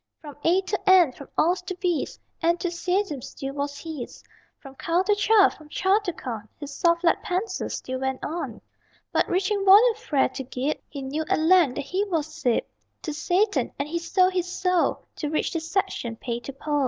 From 0.19 0.35
A 0.43 0.61
to 0.63 0.89
And, 0.89 1.13
from 1.15 1.27
Aus 1.37 1.61
to 1.61 1.75
Bis 1.75 2.17
Enthusiasm 2.41 3.21
still 3.21 3.53
was 3.53 3.77
his; 3.77 4.23
From 4.57 4.73
Cal 4.73 5.03
to 5.03 5.13
Cha, 5.13 5.49
from 5.49 5.69
Cha 5.69 5.99
to 5.99 6.11
Con 6.11 6.49
His 6.59 6.73
soft 6.75 7.03
lead 7.03 7.21
pencil 7.21 7.69
still 7.69 7.99
went 7.99 8.23
on. 8.23 8.61
But 9.11 9.29
reaching 9.29 9.63
volume 9.63 9.93
Fra 9.93 10.27
to 10.27 10.41
Gib, 10.43 10.79
He 10.89 11.03
knew 11.03 11.23
at 11.29 11.37
length 11.37 11.75
that 11.75 11.81
he 11.85 12.03
was 12.05 12.33
sib 12.33 12.63
To 13.03 13.13
Satan; 13.13 13.71
and 13.77 13.87
he 13.87 13.99
sold 13.99 14.33
his 14.33 14.51
soul 14.51 15.05
To 15.17 15.29
reach 15.29 15.53
the 15.53 15.59
section 15.59 16.15
Pay 16.15 16.39
to 16.39 16.51
Pol. 16.53 16.79